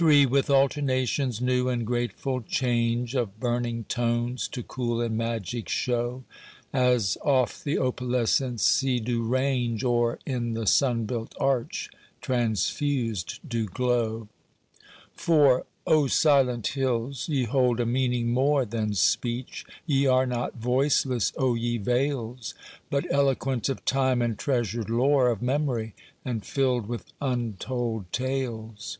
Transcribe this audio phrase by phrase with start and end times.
[0.00, 6.22] III With alternations new and grateful change Of burning tones to cool in magic show,
[6.72, 13.66] As oft the opalescent sea do range Or in the sun built arch transfused do
[13.66, 14.28] glow.
[15.16, 17.28] IV O silent hills!
[17.28, 22.54] ye hold a meaning more Than speech; ye are not voiceless, O ye vales!
[22.90, 25.94] But eloquent of time and treasured lore Of memory,
[26.24, 28.98] and filled with untold tales.